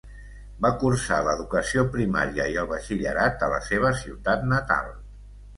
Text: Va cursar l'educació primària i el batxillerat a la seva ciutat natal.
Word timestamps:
Va 0.65 0.69
cursar 0.83 1.19
l'educació 1.27 1.83
primària 1.97 2.47
i 2.55 2.57
el 2.63 2.71
batxillerat 2.73 3.47
a 3.49 3.51
la 3.55 3.61
seva 3.71 3.93
ciutat 4.03 4.49
natal. 4.57 4.91